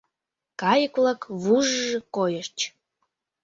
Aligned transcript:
Кайык-влак 0.61 1.21
вуж-ж 1.43 1.77
койыч. 2.15 2.57